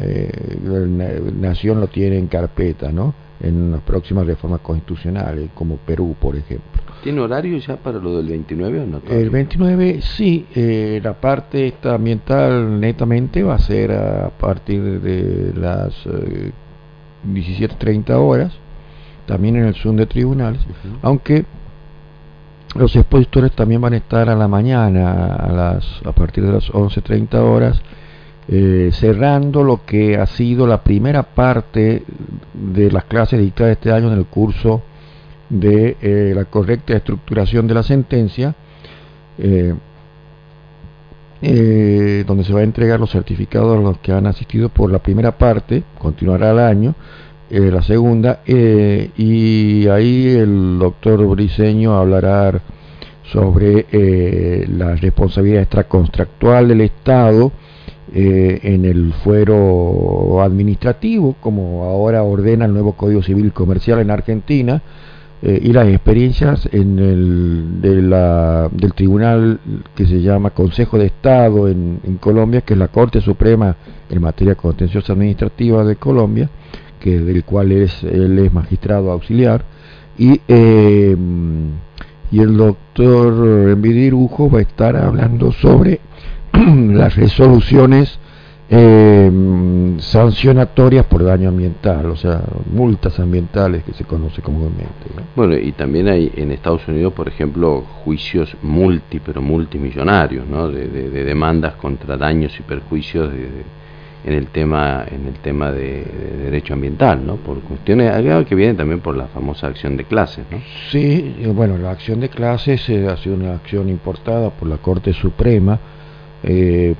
eh, 0.00 0.58
nación 1.38 1.78
lo 1.78 1.86
tiene 1.86 2.18
en 2.18 2.26
carpeta, 2.26 2.90
¿no? 2.90 3.14
En 3.40 3.70
las 3.70 3.82
próximas 3.82 4.26
reformas 4.26 4.62
constitucionales, 4.62 5.50
como 5.54 5.76
Perú, 5.76 6.16
por 6.20 6.34
ejemplo. 6.34 6.75
¿Tiene 7.02 7.20
horario 7.20 7.58
ya 7.58 7.76
para 7.76 7.98
lo 7.98 8.16
del 8.16 8.26
29 8.28 8.80
o 8.80 8.86
no? 8.86 9.00
El 9.08 9.30
29 9.30 10.00
sí, 10.02 10.46
eh, 10.54 11.00
la 11.02 11.14
parte 11.14 11.66
esta 11.68 11.94
ambiental 11.94 12.80
netamente 12.80 13.42
va 13.42 13.54
a 13.54 13.58
ser 13.58 13.92
a 13.92 14.30
partir 14.30 15.00
de 15.00 15.52
las 15.54 15.94
eh, 16.06 16.52
17.30 17.26 18.10
horas, 18.14 18.52
también 19.26 19.56
en 19.56 19.66
el 19.66 19.74
Zoom 19.74 19.96
de 19.96 20.06
tribunales, 20.06 20.60
aunque 21.02 21.44
los 22.74 22.94
expositores 22.96 23.52
también 23.52 23.80
van 23.80 23.94
a 23.94 23.98
estar 23.98 24.28
a 24.28 24.34
la 24.34 24.48
mañana, 24.48 25.34
a, 25.34 25.52
las, 25.52 26.00
a 26.04 26.12
partir 26.12 26.44
de 26.44 26.52
las 26.52 26.70
11.30 26.70 27.34
horas, 27.36 27.80
eh, 28.48 28.90
cerrando 28.92 29.64
lo 29.64 29.84
que 29.84 30.16
ha 30.18 30.26
sido 30.26 30.66
la 30.66 30.82
primera 30.82 31.22
parte 31.22 32.04
de 32.54 32.90
las 32.90 33.04
clases 33.04 33.40
dictadas 33.40 33.72
este 33.72 33.92
año 33.92 34.12
en 34.12 34.18
el 34.18 34.26
curso 34.26 34.82
de 35.48 35.96
eh, 36.00 36.32
la 36.34 36.44
correcta 36.44 36.94
estructuración 36.94 37.66
de 37.66 37.74
la 37.74 37.82
sentencia, 37.82 38.54
eh, 39.38 39.74
donde 42.26 42.44
se 42.44 42.52
va 42.52 42.60
a 42.60 42.64
entregar 42.64 42.98
los 42.98 43.10
certificados 43.10 43.78
a 43.78 43.80
los 43.80 43.98
que 43.98 44.12
han 44.12 44.26
asistido 44.26 44.68
por 44.68 44.90
la 44.90 44.98
primera 44.98 45.36
parte, 45.38 45.84
continuará 45.98 46.50
el 46.50 46.58
año, 46.58 46.94
la 47.50 47.82
segunda, 47.82 48.40
y 48.46 49.86
ahí 49.86 50.28
el 50.28 50.78
doctor 50.80 51.24
Briseño 51.26 51.96
hablará 51.96 52.60
sobre 53.30 53.86
la 54.66 54.96
responsabilidad 54.96 55.62
extracontractual 55.62 56.68
del 56.68 56.80
Estado, 56.80 57.52
eh, 58.14 58.60
en 58.62 58.84
el 58.84 59.12
fuero 59.12 60.40
administrativo, 60.40 61.34
como 61.40 61.82
ahora 61.84 62.22
ordena 62.22 62.64
el 62.64 62.72
nuevo 62.72 62.92
Código 62.92 63.20
Civil 63.20 63.52
Comercial 63.52 63.98
en 63.98 64.12
Argentina, 64.12 64.80
eh, 65.42 65.60
y 65.62 65.72
las 65.72 65.86
experiencias 65.88 66.66
en 66.72 66.98
el, 66.98 67.82
de 67.82 68.00
la, 68.00 68.70
del 68.72 68.94
tribunal 68.94 69.60
que 69.94 70.06
se 70.06 70.22
llama 70.22 70.50
Consejo 70.50 70.98
de 70.98 71.06
Estado 71.06 71.68
en, 71.68 72.00
Colombia, 72.20 72.62
que 72.62 72.72
es 72.72 72.78
la 72.78 72.88
Corte 72.88 73.20
Suprema 73.20 73.76
en 74.08 74.22
materia 74.22 74.54
contenciosa 74.54 75.12
administrativa 75.12 75.84
de 75.84 75.96
Colombia, 75.96 76.48
que 77.00 77.20
del 77.20 77.44
cual 77.44 77.72
es, 77.72 78.02
él 78.02 78.38
es 78.38 78.52
magistrado 78.52 79.12
auxiliar, 79.12 79.64
y, 80.16 80.40
eh, 80.48 81.14
y 82.30 82.40
el 82.40 82.56
doctor 82.56 83.68
Envidirujo 83.70 84.50
va 84.50 84.60
a 84.60 84.62
estar 84.62 84.96
hablando 84.96 85.52
sobre 85.52 86.00
las 86.52 87.14
resoluciones 87.14 88.18
eh, 88.68 89.30
sancionatorias 89.98 91.06
por 91.06 91.22
daño 91.22 91.50
ambiental, 91.50 92.06
o 92.06 92.16
sea, 92.16 92.42
multas 92.72 93.18
ambientales 93.20 93.84
que 93.84 93.92
se 93.92 94.04
conoce 94.04 94.42
comúnmente. 94.42 95.06
Bueno, 95.36 95.56
y 95.56 95.72
también 95.72 96.08
hay 96.08 96.32
en 96.34 96.50
Estados 96.50 96.86
Unidos, 96.88 97.12
por 97.12 97.28
ejemplo, 97.28 97.84
juicios 98.04 98.56
multi, 98.62 99.20
pero 99.20 99.40
multimillonarios, 99.40 100.48
¿no? 100.48 100.68
De, 100.68 100.88
demandas 101.24 101.74
contra 101.74 102.16
daños 102.16 102.58
y 102.58 102.62
perjuicios 102.62 103.30
en 104.24 104.32
el 104.32 104.48
tema 104.48 105.04
en 105.08 105.28
el 105.28 105.34
tema 105.34 105.70
de, 105.70 106.04
derecho 106.42 106.74
ambiental, 106.74 107.24
¿no? 107.24 107.36
Por 107.36 107.60
cuestiones 107.60 108.12
que 108.46 108.54
viene 108.56 108.74
también 108.74 108.98
por 109.00 109.16
la 109.16 109.28
famosa 109.28 109.68
acción 109.68 109.96
de 109.96 110.04
clases, 110.04 110.44
¿no? 110.50 110.58
Sí, 110.90 111.36
bueno, 111.54 111.78
la 111.78 111.92
acción 111.92 112.18
de 112.18 112.28
clases 112.28 112.88
eh, 112.88 113.06
ha 113.08 113.16
sido 113.16 113.36
una 113.36 113.54
acción 113.54 113.88
importada 113.88 114.50
por 114.50 114.68
la 114.68 114.78
Corte 114.78 115.12
Suprema 115.12 115.78
eh, 116.42 116.94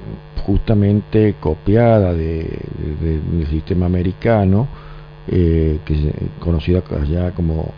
justamente 0.47 1.35
copiada 1.41 2.15
de, 2.15 2.61
del 3.01 3.47
sistema 3.49 3.87
americano, 3.87 4.69
eh, 5.27 5.81
que 5.85 6.13
conocida 6.39 6.85
allá 7.03 7.33
como 7.33 7.73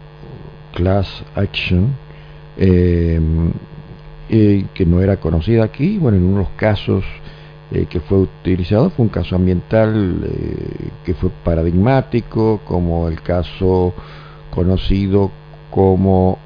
class 0.75 1.25
action, 1.35 1.95
eh, 2.59 3.19
que 4.29 4.85
no 4.85 5.01
era 5.01 5.17
conocida 5.17 5.65
aquí. 5.65 5.97
Bueno, 5.97 6.19
en 6.19 6.25
unos 6.25 6.51
casos 6.51 7.05
que 7.89 8.01
fue 8.01 8.19
utilizado 8.19 8.91
fue 8.91 9.05
un 9.05 9.11
caso 9.11 9.37
ambiental 9.37 10.27
que 11.05 11.15
fue 11.15 11.31
paradigmático, 11.45 12.61
como 12.65 13.09
el 13.09 13.23
caso 13.23 13.95
conocido 14.51 15.31
como 15.71 16.39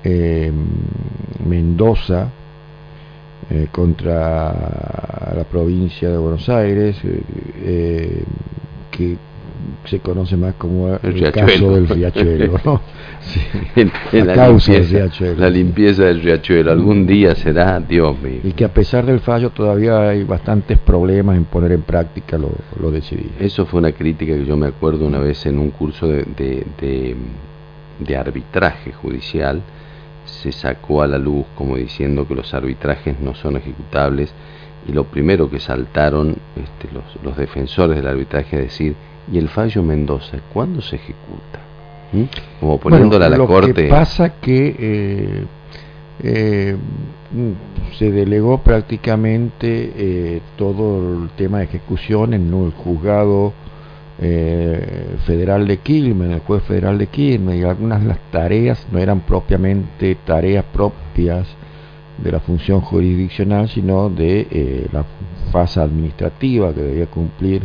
Mendoza, 1.44 2.28
eh, 3.54 3.68
contra 3.70 5.34
la 5.36 5.44
provincia 5.44 6.08
de 6.08 6.16
Buenos 6.16 6.48
Aires, 6.48 6.96
eh, 7.04 7.22
eh, 7.62 8.24
que 8.90 9.18
se 9.84 9.98
conoce 9.98 10.38
más 10.38 10.54
como 10.54 10.98
el, 11.02 11.30
caso 11.30 11.74
del 11.74 11.86
riachuelo, 11.86 12.54
la, 14.12 14.34
causa 14.34 14.72
limpieza, 14.72 14.72
del 14.72 14.88
riachuelo. 14.88 15.38
La 15.38 15.50
limpieza 15.50 16.04
del 16.04 16.22
riachuelo, 16.22 16.72
algún 16.72 17.06
día 17.06 17.34
será, 17.34 17.78
Dios 17.78 18.18
mío. 18.22 18.40
Y 18.42 18.52
que 18.52 18.64
a 18.64 18.72
pesar 18.72 19.04
del 19.04 19.20
fallo 19.20 19.50
todavía 19.50 20.08
hay 20.08 20.24
bastantes 20.24 20.78
problemas 20.78 21.36
en 21.36 21.44
poner 21.44 21.72
en 21.72 21.82
práctica 21.82 22.38
lo, 22.38 22.52
lo 22.80 22.90
decidido. 22.90 23.32
Eso 23.38 23.66
fue 23.66 23.80
una 23.80 23.92
crítica 23.92 24.34
que 24.34 24.46
yo 24.46 24.56
me 24.56 24.68
acuerdo 24.68 25.06
una 25.06 25.18
vez 25.18 25.44
en 25.44 25.58
un 25.58 25.72
curso 25.72 26.08
de, 26.08 26.24
de 27.98 28.16
arbitraje 28.16 28.92
judicial, 28.92 29.60
se 30.32 30.50
sacó 30.50 31.02
a 31.02 31.06
la 31.06 31.18
luz 31.18 31.44
como 31.54 31.76
diciendo 31.76 32.26
que 32.26 32.34
los 32.34 32.52
arbitrajes 32.54 33.20
no 33.20 33.34
son 33.34 33.56
ejecutables 33.56 34.32
y 34.88 34.92
lo 34.92 35.04
primero 35.04 35.48
que 35.48 35.60
saltaron 35.60 36.36
este, 36.56 36.92
los, 36.92 37.04
los, 37.22 37.36
defensores 37.36 37.96
del 37.96 38.08
arbitraje 38.08 38.56
es 38.56 38.62
decir, 38.64 38.96
¿y 39.30 39.38
el 39.38 39.48
fallo 39.48 39.82
Mendoza 39.82 40.38
cuándo 40.52 40.80
se 40.80 40.96
ejecuta? 40.96 41.60
¿Mm? 42.12 42.24
Como 42.60 42.78
poniéndola 42.78 43.26
a 43.26 43.30
la 43.30 43.38
corte. 43.38 43.68
Lo 43.68 43.74
que 43.74 43.88
pasa 43.88 44.40
que 44.40 44.76
eh, 44.78 45.44
eh, 46.22 46.76
se 47.98 48.10
delegó 48.10 48.58
prácticamente 48.58 49.92
eh, 49.96 50.40
todo 50.56 51.22
el 51.22 51.30
tema 51.30 51.58
de 51.58 51.64
ejecución 51.64 52.34
en 52.34 52.52
el 52.52 52.72
juzgado 52.72 53.52
eh, 54.20 55.16
federal 55.24 55.66
de 55.66 55.78
Quilmes, 55.78 56.30
el 56.30 56.40
juez 56.40 56.62
federal 56.64 56.98
de 56.98 57.06
Quilmes, 57.06 57.56
y 57.56 57.64
algunas 57.64 58.02
de 58.02 58.08
las 58.08 58.18
tareas 58.30 58.86
no 58.92 58.98
eran 58.98 59.20
propiamente 59.20 60.14
tareas 60.24 60.64
propias 60.72 61.48
de 62.18 62.32
la 62.32 62.40
función 62.40 62.80
jurisdiccional, 62.82 63.68
sino 63.68 64.10
de 64.10 64.46
eh, 64.50 64.86
la 64.92 65.04
fase 65.50 65.80
administrativa 65.80 66.72
que 66.72 66.82
debía 66.82 67.06
cumplir 67.06 67.62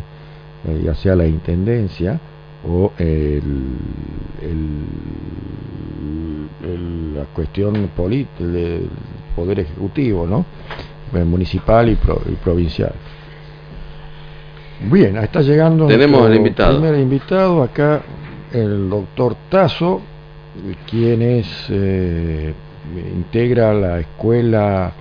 eh, 0.68 0.82
ya 0.84 0.96
sea 0.96 1.16
la 1.16 1.28
intendencia 1.28 2.20
o 2.68 2.92
el, 2.98 3.54
la 7.14 7.26
cuestión 7.34 7.74
del 7.74 8.90
poder 9.36 9.60
ejecutivo, 9.60 10.26
¿no? 10.26 10.46
municipal 11.26 11.90
y 11.90 11.96
provincial. 11.96 12.94
Bien, 14.82 15.18
ahí 15.18 15.26
está 15.26 15.42
llegando 15.42 15.88
Tenemos 15.88 16.28
el 16.28 16.36
invitado. 16.36 16.80
primer 16.80 17.00
invitado, 17.00 17.64
acá 17.64 18.02
el 18.54 18.90
doctor 18.90 19.36
Tazo, 19.50 20.02
quien 20.90 21.22
es, 21.22 21.48
eh, 21.70 22.54
integra 23.16 23.74
la 23.74 24.00
escuela 24.00 24.94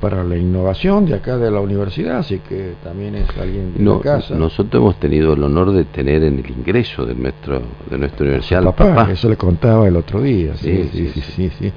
para 0.00 0.22
la 0.22 0.36
innovación 0.36 1.06
de 1.06 1.14
acá 1.14 1.36
de 1.38 1.50
la 1.50 1.60
universidad, 1.60 2.18
así 2.18 2.38
que 2.38 2.74
también 2.84 3.16
es 3.16 3.28
alguien 3.36 3.74
de 3.74 3.82
no, 3.82 4.00
casa. 4.00 4.34
Nosotros 4.34 4.80
hemos 4.80 5.00
tenido 5.00 5.32
el 5.32 5.42
honor 5.42 5.72
de 5.72 5.84
tener 5.84 6.22
en 6.22 6.38
el 6.38 6.50
ingreso 6.50 7.04
de 7.04 7.14
nuestro 7.14 7.62
de 7.90 7.98
nuestra 7.98 8.24
universidad 8.24 8.62
papá, 8.62 9.08
Eso 9.10 9.28
le 9.28 9.36
contaba 9.36 9.88
el 9.88 9.96
otro 9.96 10.20
día, 10.22 10.54
sí, 10.54 10.88
sí, 10.92 11.08
sí, 11.08 11.20
sí, 11.20 11.50
sí, 11.58 11.72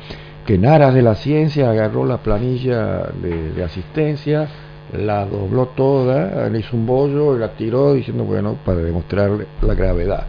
que 0.45 0.55
en 0.55 0.65
aras 0.67 0.93
de 0.93 1.01
la 1.01 1.15
ciencia 1.15 1.71
agarró 1.71 2.05
la 2.05 2.17
planilla 2.17 3.07
de 3.21 3.63
asistencia 3.63 4.47
la 4.93 5.25
dobló 5.25 5.67
toda, 5.67 6.49
le 6.49 6.59
hizo 6.59 6.75
un 6.75 6.85
bollo 6.85 7.35
y 7.35 7.39
la 7.39 7.53
tiró 7.53 7.93
diciendo, 7.93 8.23
bueno, 8.23 8.57
para 8.65 8.79
demostrarle 8.79 9.47
la 9.61 9.73
gravedad. 9.73 10.27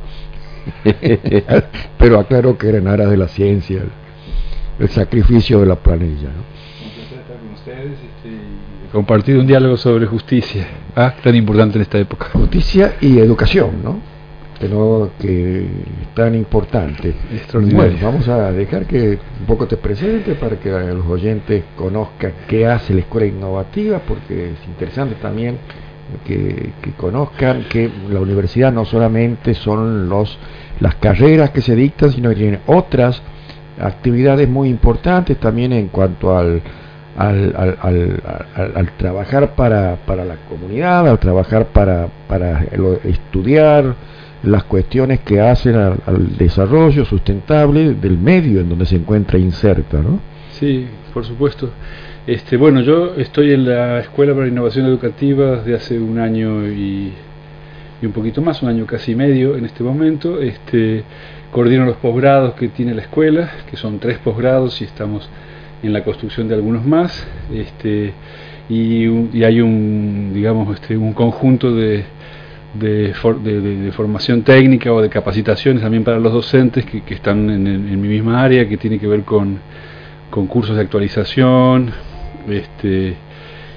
Pero 1.98 2.20
aclaró 2.20 2.56
que 2.56 2.68
era 2.68 2.78
en 2.78 2.86
aras 2.86 3.10
de 3.10 3.16
la 3.16 3.28
ciencia, 3.28 3.82
el, 4.78 4.88
sacrificio 4.88 5.60
de 5.60 5.66
la 5.66 5.76
planilla. 5.76 6.28
¿no? 6.28 6.52
ustedes 7.54 7.92
este, 7.92 8.90
compartir 8.92 9.38
un 9.38 9.46
diálogo 9.46 9.76
sobre 9.76 10.06
justicia, 10.06 10.66
ah, 10.96 11.14
tan 11.22 11.34
importante 11.34 11.76
en 11.76 11.82
esta 11.82 11.98
época. 11.98 12.30
Justicia 12.32 12.96
y 13.00 13.18
educación, 13.18 13.82
¿no? 13.82 14.11
Que 15.18 15.62
es 15.62 16.14
tan 16.14 16.34
importante. 16.34 17.14
Bueno, 17.52 17.98
vamos 18.00 18.28
a 18.28 18.52
dejar 18.52 18.86
que 18.86 19.18
un 19.40 19.46
poco 19.46 19.66
te 19.66 19.76
presente 19.76 20.34
para 20.34 20.56
que 20.56 20.70
los 20.70 21.06
oyentes 21.06 21.64
conozcan 21.76 22.32
qué 22.46 22.66
hace 22.66 22.94
la 22.94 23.00
escuela 23.00 23.26
innovativa, 23.26 24.00
porque 24.06 24.52
es 24.52 24.66
interesante 24.68 25.16
también 25.16 25.58
que, 26.24 26.72
conozcan 26.96 27.64
que 27.68 27.90
la 28.10 28.20
universidad 28.20 28.72
no 28.72 28.84
solamente 28.84 29.54
son 29.54 30.08
los 30.08 30.38
las 30.80 30.96
carreras 30.96 31.50
que 31.50 31.60
se 31.60 31.74
dictan, 31.74 32.10
sino 32.10 32.30
que 32.30 32.36
tiene 32.36 32.60
otras 32.66 33.22
actividades 33.80 34.48
muy 34.48 34.68
importantes 34.68 35.38
también 35.38 35.72
en 35.72 35.88
cuanto 35.88 36.36
al 36.36 36.62
al, 37.16 37.54
al, 37.82 38.22
al, 38.74 38.92
trabajar 38.96 39.54
para, 39.54 39.96
para 40.06 40.24
la 40.24 40.36
comunidad, 40.48 41.06
al 41.08 41.18
trabajar 41.18 41.66
para, 41.66 42.08
para 42.26 42.64
estudiar, 43.04 43.94
las 44.42 44.64
cuestiones 44.64 45.20
que 45.20 45.40
hacen 45.40 45.76
al, 45.76 46.36
desarrollo 46.36 47.04
sustentable 47.04 47.94
del 47.94 48.18
medio 48.18 48.60
en 48.60 48.68
donde 48.68 48.86
se 48.86 48.96
encuentra 48.96 49.38
inserta, 49.38 49.98
¿no? 49.98 50.20
Sí, 50.52 50.86
por 51.12 51.24
supuesto. 51.24 51.70
Este, 52.26 52.56
bueno, 52.56 52.80
yo 52.80 53.14
estoy 53.16 53.52
en 53.52 53.68
la 53.68 54.00
Escuela 54.00 54.34
para 54.34 54.46
Innovación 54.46 54.86
Educativa 54.86 55.56
desde 55.56 55.74
hace 55.74 55.98
un 55.98 56.18
año 56.18 56.66
y, 56.68 57.12
y 58.00 58.06
un 58.06 58.12
poquito 58.12 58.42
más, 58.42 58.62
un 58.62 58.68
año 58.68 58.86
casi 58.86 59.14
medio 59.14 59.56
en 59.56 59.64
este 59.64 59.82
momento. 59.82 60.40
Este, 60.40 61.04
coordino 61.52 61.84
los 61.84 61.96
posgrados 61.96 62.54
que 62.54 62.68
tiene 62.68 62.94
la 62.94 63.02
escuela, 63.02 63.50
que 63.70 63.76
son 63.76 63.98
tres 63.98 64.18
posgrados 64.18 64.80
y 64.80 64.84
estamos 64.84 65.28
en 65.82 65.92
la 65.92 66.02
construcción 66.02 66.48
de 66.48 66.54
algunos 66.54 66.84
más, 66.84 67.26
este, 67.52 68.12
y, 68.68 69.42
hay 69.44 69.60
un, 69.60 70.30
digamos, 70.32 70.74
este, 70.74 70.96
un 70.96 71.12
conjunto 71.12 71.74
de, 71.74 72.04
de, 72.74 73.92
formación 73.94 74.42
técnica 74.42 74.92
o 74.92 75.00
de 75.00 75.08
capacitaciones 75.08 75.82
también 75.82 76.04
para 76.04 76.18
los 76.18 76.32
docentes 76.32 76.84
que, 76.84 77.02
están 77.14 77.50
en, 77.50 78.00
mi 78.00 78.08
misma 78.08 78.42
área, 78.42 78.68
que 78.68 78.76
tiene 78.76 78.98
que 78.98 79.06
ver 79.06 79.22
con, 79.22 79.58
con 80.30 80.46
cursos 80.46 80.76
de 80.76 80.82
actualización 80.82 81.90
este, 82.48 83.14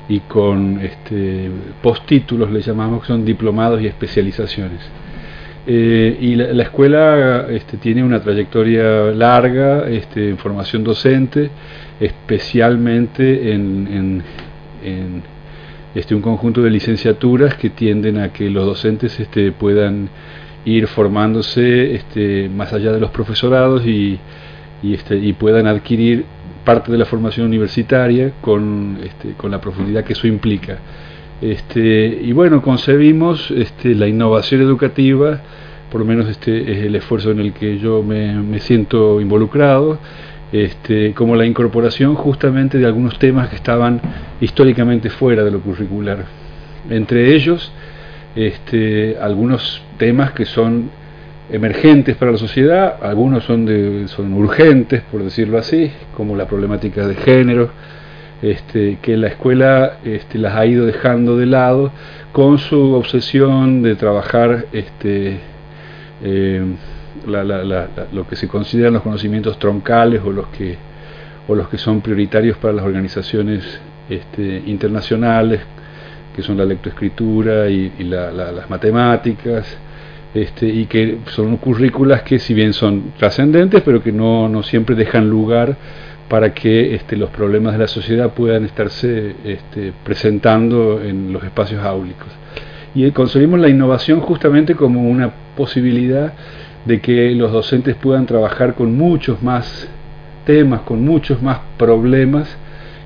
y 0.08 0.20
con 0.22 0.80
este, 0.82 1.50
postítulos, 1.82 2.52
le 2.52 2.62
llamamos, 2.62 3.02
que 3.02 3.08
son 3.08 3.26
diplomados 3.26 3.82
y 3.82 3.88
especializaciones. 3.88 4.82
Eh, 5.68 6.18
y 6.22 6.36
la, 6.36 6.62
escuela 6.62 7.48
este, 7.50 7.78
tiene 7.78 8.04
una 8.04 8.22
trayectoria 8.22 9.12
larga 9.12 9.90
este, 9.90 10.30
en 10.30 10.38
formación 10.38 10.84
docente, 10.84 11.50
especialmente 12.00 13.52
en, 13.52 14.24
este, 15.96 16.14
un 16.14 16.22
conjunto 16.22 16.62
de 16.62 16.70
licenciaturas 16.70 17.56
que 17.56 17.70
tienden 17.70 18.18
a 18.18 18.32
que 18.32 18.50
los 18.50 18.66
docentes 18.66 19.20
este, 19.20 19.52
puedan 19.52 20.10
ir 20.66 20.88
formándose 20.88 21.96
este, 21.96 22.50
más 22.50 22.74
allá 22.74 22.92
de 22.92 23.00
los 23.00 23.12
profesorados 23.12 23.86
y, 23.86 24.20
y, 24.84 24.94
este, 24.94 25.16
y 25.18 25.34
puedan 25.34 25.68
adquirir 25.68 26.26
parte 26.66 26.92
de 26.92 26.98
la 26.98 27.06
formación 27.06 27.46
universitaria 27.48 28.34
con, 28.42 29.00
este, 29.04 29.34
con 29.34 29.52
la 29.52 29.62
profundidad 29.62 30.04
que 30.04 30.14
eso 30.14 30.28
implica. 30.28 30.80
Este, 31.42 32.20
y 32.24 32.32
bueno, 32.34 32.62
concebimos 32.62 33.52
este, 33.52 33.94
la 33.96 34.08
innovación 34.08 34.62
educativa, 34.62 35.42
por 35.92 36.02
lo 36.02 36.08
menos 36.08 36.28
este 36.28 36.72
es 36.72 36.86
el 36.86 36.96
esfuerzo 36.96 37.32
en 37.32 37.40
el 37.40 37.54
que 37.54 37.78
yo 37.78 38.04
me, 38.04 38.34
me 38.34 38.60
siento 38.60 39.22
involucrado, 39.22 40.00
este, 40.52 41.14
como 41.14 41.36
la 41.36 41.46
incorporación 41.46 42.16
justamente 42.16 42.78
de 42.78 42.86
algunos 42.86 43.18
temas 43.20 43.50
que 43.50 43.56
estaban 43.56 44.00
históricamente 44.40 45.10
fuera 45.10 45.44
de 45.44 45.52
lo 45.52 45.60
curricular. 45.62 46.26
Entre 46.90 47.34
ellos, 47.34 47.72
este, 48.36 49.18
algunos 49.20 49.82
temas 49.98 50.32
que 50.32 50.46
son 50.46 50.90
emergentes 51.52 52.16
para 52.16 52.32
la 52.32 52.38
sociedad, 52.38 52.98
algunos 53.02 53.44
son, 53.44 53.66
de, 53.66 54.08
son 54.08 54.34
urgentes, 54.34 55.02
por 55.12 55.24
decirlo 55.24 55.58
así, 55.58 55.92
como 56.16 56.36
la 56.36 56.48
problemática 56.48 57.08
de 57.08 57.16
género, 57.16 57.70
este, 58.42 59.00
que 59.02 59.18
la 59.18 59.28
escuela 59.28 59.98
este, 60.04 60.38
las 60.38 60.56
ha 60.56 60.66
ido 60.66 60.86
dejando 60.86 61.38
de 61.38 61.46
lado 61.46 61.92
con 62.32 62.58
su 62.58 62.94
obsesión 62.94 63.82
de 63.82 63.96
trabajar 63.96 64.66
este, 64.74 65.40
eh, 66.24 66.64
lo 67.26 68.28
que 68.28 68.36
se 68.36 68.48
consideran 68.48 68.94
los 68.94 69.02
conocimientos 69.02 69.58
troncales 69.60 70.22
o 70.24 70.32
los 70.32 70.48
que, 70.48 70.78
o 71.48 71.56
los 71.56 71.68
que 71.70 71.78
son 71.78 72.02
prioritarios 72.02 72.58
para 72.58 72.74
las 72.74 72.86
organizaciones 72.86 73.80
este, 74.10 74.64
internacionales, 74.66 75.62
que 76.36 76.42
son 76.42 76.58
la 76.58 76.66
lectoescritura 76.66 77.70
y, 77.70 77.94
y 78.00 78.04
las 78.04 78.70
matemáticas, 78.70 79.78
este, 80.36 80.68
y 80.68 80.86
que 80.86 81.20
son 81.28 81.56
currículas 81.58 82.24
que 82.24 82.40
si 82.40 82.54
bien 82.54 82.74
son 82.74 83.14
trascendentes, 83.18 83.82
pero 83.84 84.04
que 84.04 84.12
no, 84.12 84.50
no 84.50 84.64
siempre 84.64 84.94
dejan 84.94 85.30
lugar 85.30 85.78
para 86.28 86.54
que 86.54 86.94
este, 86.94 87.16
los 87.16 87.30
problemas 87.30 87.74
de 87.74 87.80
la 87.80 87.88
sociedad 87.88 88.34
puedan 88.34 88.66
estarse 88.66 89.36
este, 89.46 89.94
presentando 90.04 91.02
en 91.02 91.32
los 91.32 91.44
espacios 91.44 91.84
áulicos. 91.84 92.28
Y 92.94 93.10
concebimos 93.12 93.60
la 93.60 93.70
innovación 93.70 94.20
justamente 94.20 94.76
como 94.76 95.10
una 95.10 95.32
posibilidad 95.56 96.34
de 96.86 97.02
que 97.02 97.32
los 97.32 97.52
docentes 97.52 97.96
puedan 97.96 98.26
trabajar 98.26 98.76
con 98.76 98.96
muchos 98.96 99.42
más 99.42 99.90
temas, 100.46 100.82
con 100.82 101.04
muchos 101.04 101.42
más 101.42 101.60
problemas 101.78 102.56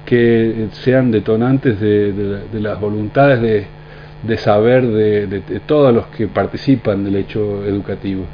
que 0.05 0.67
sean 0.71 1.11
detonantes 1.11 1.79
de 1.79 2.47
las 2.53 2.79
voluntades 2.79 3.67
de, 4.23 4.37
saber 4.37 4.85
de, 4.87 5.61
todos 5.65 5.93
los 5.93 6.07
que 6.07 6.27
participan 6.27 7.03
del 7.03 7.15
hecho 7.15 7.65
educativo. 7.65 8.25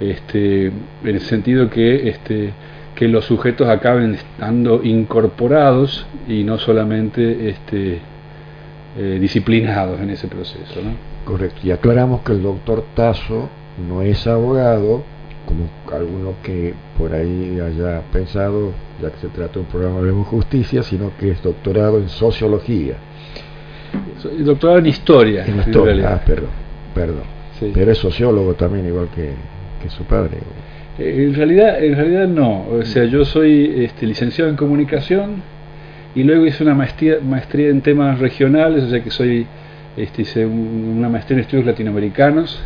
Este, 0.00 0.66
en 0.66 0.74
el 1.04 1.20
sentido 1.20 1.70
que, 1.70 2.08
este, 2.08 2.50
que 2.94 3.08
los 3.08 3.24
sujetos 3.24 3.68
acaben 3.68 4.14
estando 4.14 4.82
incorporados 4.82 6.04
y 6.28 6.42
no 6.42 6.58
solamente 6.58 7.48
este, 7.48 8.00
eh, 8.98 9.18
disciplinados 9.20 10.00
en 10.00 10.10
ese 10.10 10.26
proceso. 10.26 10.80
¿no? 10.82 10.90
Correcto, 11.24 11.60
y 11.62 11.70
aclaramos 11.70 12.22
que 12.22 12.32
el 12.32 12.42
doctor 12.42 12.84
Tazo 12.94 13.48
no 13.88 14.02
es 14.02 14.26
abogado, 14.26 15.02
como 15.46 15.68
alguno 15.94 16.34
que 16.42 16.74
por 16.96 17.12
ahí 17.12 17.60
haya 17.60 18.02
pensado, 18.12 18.72
ya 19.02 19.10
que 19.10 19.18
se 19.18 19.28
trata 19.28 19.54
de 19.54 19.60
un 19.60 19.66
programa 19.66 20.00
de 20.00 20.12
justicia, 20.12 20.82
sino 20.82 21.12
que 21.18 21.30
es 21.30 21.42
doctorado 21.42 21.98
en 21.98 22.08
sociología 22.08 22.96
doctorado 24.40 24.78
en 24.78 24.86
historia. 24.86 25.44
En 25.46 25.58
historia, 25.58 26.14
ah, 26.14 26.22
perdón, 26.24 26.50
perdón. 26.94 27.22
Pero 27.72 27.92
es 27.92 27.98
sociólogo 27.98 28.54
también, 28.54 28.86
igual 28.86 29.08
que, 29.14 29.32
su 29.88 30.04
padre. 30.04 30.38
Eh, 30.98 31.26
en 31.28 31.34
realidad, 31.34 31.82
en 31.82 31.94
realidad 31.94 32.26
no. 32.26 32.66
O 32.68 32.82
sea, 32.84 33.04
yo 33.04 33.24
soy 33.24 33.84
este, 33.84 34.06
licenciado 34.06 34.50
en 34.50 34.56
comunicación 34.56 35.42
y 36.14 36.22
luego 36.22 36.46
hice 36.46 36.62
una 36.62 36.74
maestría, 36.74 37.18
maestría 37.22 37.68
en 37.68 37.82
temas 37.82 38.18
regionales, 38.18 38.84
o 38.84 38.90
sea 38.90 39.02
que 39.02 39.10
soy, 39.10 39.46
este, 39.96 40.22
hice 40.22 40.46
una 40.46 41.08
maestría 41.08 41.36
en 41.36 41.42
estudios 41.42 41.66
latinoamericanos. 41.66 42.62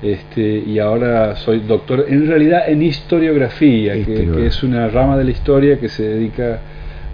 Este, 0.00 0.62
y 0.64 0.78
ahora 0.78 1.34
soy 1.36 1.60
doctor 1.60 2.06
en 2.08 2.28
realidad 2.28 2.68
en 2.68 2.82
historiografía, 2.82 3.94
que, 4.04 4.46
es 4.46 4.62
una 4.62 4.88
rama 4.88 5.16
de 5.16 5.24
la 5.24 5.30
historia 5.32 5.80
que 5.80 5.88
se 5.88 6.04
dedica 6.04 6.60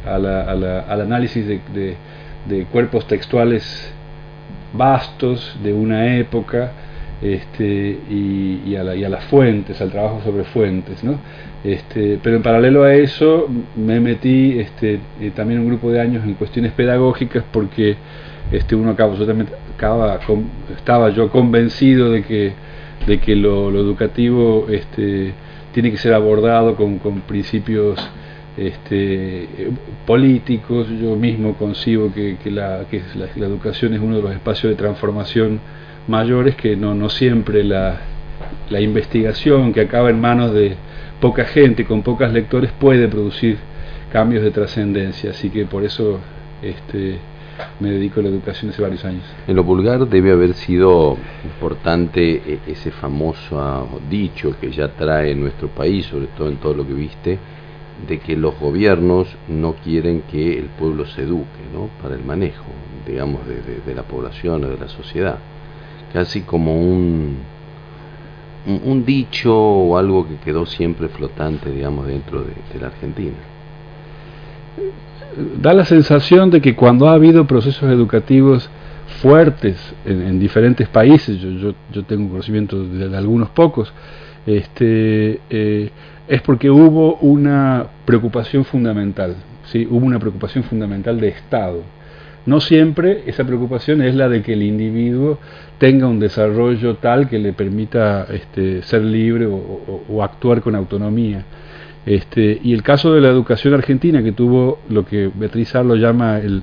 a 0.07 0.19
la, 0.19 0.83
al 0.83 1.01
análisis 1.01 1.47
de 1.47 1.97
de 2.47 2.65
cuerpos 2.67 3.07
textuales 3.07 3.93
vastos 4.73 5.57
de 5.63 5.73
una 5.73 6.17
época 6.17 6.73
este, 7.23 7.99
y, 8.11 8.75
a 8.77 8.83
las 8.83 9.25
fuentes, 9.25 9.81
al 9.81 9.91
trabajo 9.91 10.21
sobre 10.25 10.45
fuentes. 10.45 11.03
¿no? 11.05 11.19
Este, 11.63 12.19
pero 12.23 12.37
en 12.37 12.43
paralelo 12.43 12.83
a 12.83 12.95
eso 12.95 13.49
me 13.77 14.01
metí 14.01 14.59
este, 14.59 15.01
eh, 15.21 15.31
también 15.35 15.61
un 15.61 15.69
grupo 15.69 15.91
de 15.91 16.01
años 16.01 16.25
en 16.25 16.35
cuestiones 16.35 16.73
pedagógicas 16.73 17.45
porque 17.51 17.97
este, 18.53 18.75
uno 18.75 18.91
acaba, 18.91 19.17
acaba, 19.75 20.21
estaba 20.77 21.11
yo 21.11 21.31
convencido 21.31 22.11
de 22.11 22.23
que, 22.23 22.53
de 23.07 23.19
que 23.19 23.37
lo, 23.37 23.71
educativo 23.71 24.67
este, 24.71 25.33
tiene 25.73 25.91
que 25.91 25.97
ser 25.97 26.15
abordado 26.15 26.75
con, 26.77 26.99
con 26.99 27.21
principios 27.23 27.99
este, 28.57 29.49
políticos. 30.07 30.89
Yo 31.01 31.17
mismo 31.17 31.55
concibo 31.55 32.13
que, 32.13 32.39
la, 32.51 32.85
que 32.91 33.03
la, 33.15 33.47
educación 33.47 33.95
es 33.95 34.01
uno 34.01 34.17
de 34.17 34.23
los 34.23 34.33
espacios 34.33 34.71
de 34.71 34.77
transformación 34.77 35.61
mayores, 36.07 36.55
que 36.57 36.77
no, 36.77 36.95
no 36.95 37.09
siempre 37.09 37.65
la, 37.65 38.01
la 38.71 38.81
investigación 38.81 39.73
que 39.73 39.81
acaba 39.81 40.11
en 40.11 40.21
manos 40.21 40.53
de 40.53 40.77
poca 41.21 41.45
gente, 41.45 41.85
con 41.85 42.03
pocos 42.03 42.33
lectores, 42.33 42.71
puede 42.73 43.09
producir 43.09 43.59
cambios 44.13 44.43
de 44.43 44.51
trascendencia. 44.51 45.31
Así 45.31 45.51
que 45.51 45.65
por 45.65 45.85
eso 45.85 46.21
este, 46.63 47.19
me 47.81 47.91
dedico 47.91 48.21
a 48.21 48.23
la 48.23 48.29
educación 48.29 48.71
hace 48.71 48.83
varios 48.83 49.05
años. 49.05 49.25
En 49.47 49.57
lo 49.57 49.65
vulgar 49.65 50.07
debe 50.09 50.33
haber 50.33 50.55
sido 50.55 51.17
importante 51.45 52.35
e, 52.35 52.61
ese 52.67 52.91
famoso 52.91 53.89
dicho 54.09 54.55
que 54.61 54.71
ya 54.71 54.89
trae 54.89 55.35
nuestro 55.35 55.69
país, 55.69 56.07
sobre 56.07 56.27
todo 56.29 56.49
en 56.49 56.57
todo 56.57 56.75
lo 56.75 56.87
que 56.87 56.95
viste, 56.95 57.39
de 58.07 58.19
que 58.19 58.37
los 58.37 58.59
gobiernos 58.59 59.29
no 59.49 59.75
quieren 59.75 60.23
que 60.23 60.59
el 60.59 60.67
pueblo 60.67 61.07
se 61.07 61.23
eduque 61.23 61.61
¿no? 61.73 61.89
para 62.03 62.15
el 62.15 62.25
manejo, 62.25 62.65
digamos, 63.07 63.43
de, 63.47 63.95
la 63.95 64.03
población 64.03 64.65
o 64.65 64.69
de 64.69 64.79
la 64.79 64.89
sociedad. 64.89 65.39
Casi 66.13 66.43
como 66.43 66.77
un, 66.77 67.39
un, 68.67 69.05
dicho 69.05 69.57
o 69.57 69.97
algo 69.97 70.29
que 70.29 70.37
quedó 70.37 70.67
siempre 70.67 71.09
flotante, 71.09 71.71
digamos, 71.71 72.07
dentro 72.07 72.43
de, 72.43 72.81
la 72.81 72.89
Argentina. 72.89 73.37
Da 75.61 75.73
la 75.73 75.85
sensación 75.85 76.51
de 76.51 76.61
que 76.61 76.75
cuando 76.75 77.09
ha 77.09 77.15
habido 77.15 77.47
procesos 77.47 77.91
educativos 77.91 78.69
fuertes 79.21 79.77
en, 80.05 80.39
diferentes 80.39 80.89
países, 80.89 81.39
yo, 81.39 81.75
yo, 81.93 82.03
tengo 82.05 82.31
conocimiento 82.31 82.85
de, 82.85 83.17
algunos 83.17 83.51
pocos, 83.51 83.93
este, 84.47 85.41
eh, 85.51 85.91
es 86.29 86.43
porque 86.43 86.71
hubo 86.71 87.17
una 87.17 87.87
preocupación 88.05 88.65
fundamental, 88.65 89.37
¿sí? 89.65 89.87
hubo 89.91 90.07
una 90.07 90.19
preocupación 90.19 90.65
fundamental 90.65 91.21
de 91.21 91.29
Estado. 91.29 91.83
No 92.47 92.61
siempre 92.61 93.23
esa 93.27 93.45
preocupación 93.45 94.03
es 94.03 94.15
la 94.15 94.29
de 94.29 94.43
que 94.43 94.53
el 94.53 94.63
individuo 94.63 95.39
tenga 95.79 96.07
un 96.07 96.21
desarrollo 96.21 96.97
tal 96.97 97.29
que 97.29 97.39
le 97.39 97.55
permita 97.55 98.27
este, 98.31 98.83
ser 98.83 99.03
libre 99.03 99.47
o, 99.47 100.23
actuar 100.23 100.61
con 100.61 100.75
autonomía. 100.75 101.45
Este, 102.07 102.61
y 102.63 102.75
el 102.75 102.83
caso 102.83 103.15
de 103.15 103.21
la 103.21 103.29
educación 103.29 103.75
argentina, 103.75 104.23
que 104.23 104.33
tuvo 104.33 104.81
lo 104.91 105.07
que 105.07 105.31
Beatriz 105.35 105.75
Arlo 105.75 105.97
llama 105.97 106.39
el, 106.39 106.63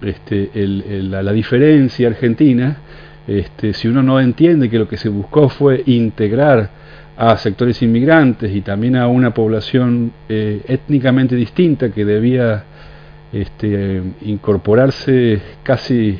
este, 0.00 0.50
la, 0.54 1.32
diferencia 1.32 2.08
argentina, 2.08 2.78
este, 3.26 3.74
si 3.74 3.88
uno 3.88 4.02
no 4.02 4.20
entiende 4.20 4.70
que 4.70 4.78
lo 4.78 4.88
que 4.88 4.96
se 4.96 5.08
buscó 5.08 5.48
fue 5.48 5.82
integrar 5.86 6.70
a 7.16 7.36
sectores 7.36 7.80
inmigrantes 7.82 8.54
y 8.54 8.62
también 8.62 8.96
a 8.96 9.06
una 9.08 9.32
población 9.32 10.12
eh, 10.28 10.62
étnicamente 10.66 11.36
distinta 11.36 11.90
que 11.90 12.04
debía 12.04 12.64
este, 13.32 14.02
incorporarse 14.22 15.40
casi, 15.62 16.18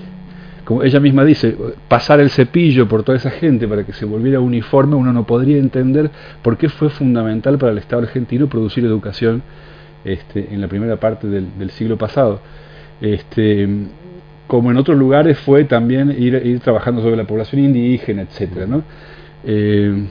como 0.64 0.82
ella 0.82 0.98
misma 0.98 1.24
dice, 1.24 1.56
pasar 1.88 2.20
el 2.20 2.30
cepillo 2.30 2.88
por 2.88 3.02
toda 3.02 3.18
esa 3.18 3.30
gente 3.30 3.68
para 3.68 3.84
que 3.84 3.92
se 3.92 4.06
volviera 4.06 4.40
uniforme, 4.40 4.96
uno 4.96 5.12
no 5.12 5.26
podría 5.26 5.58
entender 5.58 6.10
por 6.42 6.56
qué 6.56 6.68
fue 6.68 6.88
fundamental 6.88 7.58
para 7.58 7.72
el 7.72 7.78
Estado 7.78 8.02
argentino 8.02 8.48
producir 8.48 8.84
educación 8.84 9.42
este, 10.04 10.52
en 10.52 10.60
la 10.60 10.68
primera 10.68 10.96
parte 10.96 11.26
del, 11.28 11.70
siglo 11.70 11.98
pasado. 11.98 12.40
Este, 13.00 13.68
como 14.46 14.70
en 14.70 14.76
otros 14.78 14.96
lugares 14.96 15.38
fue 15.38 15.64
también 15.64 16.10
ir, 16.10 16.60
trabajando 16.60 17.02
sobre 17.02 17.16
la 17.16 17.24
población 17.24 17.62
indígena, 17.62 18.22
etcétera, 18.22 18.66
¿no? 18.66 18.82
Eh, 19.44 20.06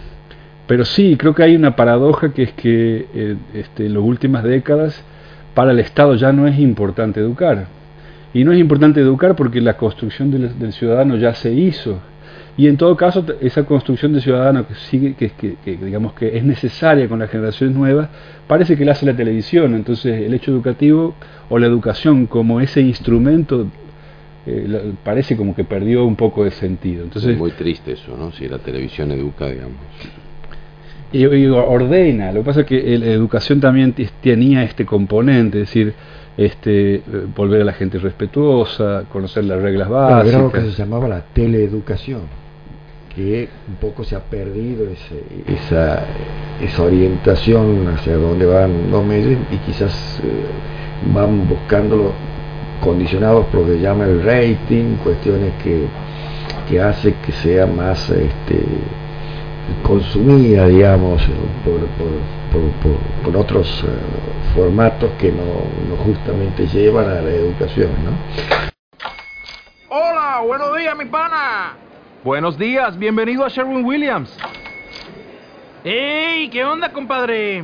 pero 0.67 0.85
sí, 0.85 1.15
creo 1.17 1.33
que 1.33 1.43
hay 1.43 1.55
una 1.55 1.75
paradoja 1.75 2.31
que 2.31 2.43
es 2.43 2.53
que 2.53 3.07
eh, 3.13 3.35
este, 3.53 3.87
en 3.87 3.93
las 3.95 4.03
últimas 4.03 4.43
décadas 4.43 5.03
para 5.53 5.71
el 5.71 5.79
Estado 5.79 6.15
ya 6.15 6.31
no 6.31 6.47
es 6.47 6.59
importante 6.59 7.19
educar. 7.19 7.67
Y 8.33 8.43
no 8.43 8.51
es 8.51 8.59
importante 8.59 8.99
educar 8.99 9.35
porque 9.35 9.61
la 9.61 9.77
construcción 9.77 10.31
del, 10.31 10.73
ciudadano 10.73 11.17
ya 11.17 11.33
se 11.33 11.53
hizo. 11.53 11.99
Y 12.55 12.67
en 12.67 12.77
todo 12.77 12.95
caso, 12.95 13.25
esa 13.41 13.65
construcción 13.65 14.13
de 14.13 14.21
ciudadano 14.21 14.67
que 14.67 14.75
sigue, 14.75 15.15
que, 15.15 15.31
que, 15.31 15.77
digamos 15.77 16.13
que 16.13 16.37
es 16.37 16.43
necesaria 16.43 17.07
con 17.07 17.19
las 17.19 17.29
generaciones 17.29 17.75
nuevas, 17.75 18.09
parece 18.47 18.75
que 18.77 18.85
la 18.85 18.91
hace 18.93 19.05
la 19.05 19.15
televisión. 19.15 19.73
Entonces, 19.75 20.21
el 20.21 20.33
hecho 20.33 20.51
educativo 20.51 21.15
o 21.49 21.57
la 21.59 21.67
educación 21.67 22.27
como 22.27 22.61
ese 22.61 22.81
instrumento 22.81 23.67
eh, 24.45 24.93
parece 25.03 25.35
como 25.35 25.55
que 25.55 25.63
perdió 25.63 26.05
un 26.05 26.15
poco 26.15 26.43
de 26.43 26.51
sentido. 26.51 27.03
Entonces, 27.03 27.31
es 27.31 27.37
muy 27.37 27.51
triste 27.51 27.93
eso, 27.93 28.15
¿no? 28.17 28.31
Si 28.31 28.47
la 28.47 28.59
televisión 28.59 29.11
educa, 29.11 29.47
digamos 29.47 29.77
y, 31.13 31.45
ordena. 31.45 32.31
Lo 32.31 32.41
que 32.41 32.45
pasa 32.45 32.61
es 32.61 32.65
que 32.65 32.97
la 32.97 33.05
educación 33.05 33.61
también 33.61 33.93
tenía 34.21 34.63
este 34.63 34.85
componente, 34.85 35.61
es 35.61 35.67
decir, 35.67 35.93
este, 36.37 36.95
eh, 36.95 37.01
volver 37.35 37.61
a 37.61 37.65
la 37.65 37.73
gente 37.73 37.99
respetuosa, 37.99 39.03
conocer 39.11 39.43
las 39.45 39.61
reglas 39.61 39.89
básicas. 39.89 40.33
era 40.33 40.43
lo 40.43 40.51
que 40.51 40.61
se 40.61 40.71
llamaba 40.71 41.07
la 41.07 41.21
teleeducación, 41.21 42.21
que 43.15 43.49
un 43.67 43.75
poco 43.75 44.03
se 44.03 44.15
ha 44.15 44.21
perdido 44.21 44.85
esa, 45.47 46.03
esa 46.61 46.83
orientación 46.83 47.87
hacia 47.87 48.17
dónde 48.17 48.45
van 48.45 48.89
los 48.89 49.05
medios 49.05 49.39
y 49.51 49.57
quizás 49.57 50.19
eh, 50.23 51.13
van 51.13 51.47
buscándolo 51.47 52.11
condicionados 52.81 53.45
por 53.47 53.61
lo 53.61 53.67
que 53.67 53.79
llama 53.79 54.05
el 54.05 54.23
rating, 54.23 54.95
cuestiones 55.03 55.53
que, 55.63 55.85
que 56.69 56.81
hace 56.81 57.13
que 57.25 57.31
sea 57.31 57.65
más 57.65 58.09
este, 58.09 58.63
consumida, 59.83 60.67
digamos, 60.67 61.21
por, 61.63 61.79
por, 63.23 63.35
otros 63.35 63.83
eh, 63.83 64.53
formatos 64.55 65.11
que 65.19 65.31
no, 65.31 65.43
justamente 66.03 66.67
llevan 66.67 67.09
a 67.09 67.21
la 67.21 67.29
educación, 67.29 67.89
¿no? 68.03 68.11
Hola, 69.89 70.41
buenos 70.45 70.77
días, 70.77 70.97
mi 70.97 71.05
pana. 71.05 71.73
Buenos 72.23 72.57
días, 72.57 72.97
bienvenido 72.97 73.45
a 73.45 73.49
Sherwin 73.49 73.83
Williams. 73.85 74.37
¡Ey! 75.83 76.49
¿Qué 76.49 76.63
onda, 76.63 76.91
compadre? 76.91 77.63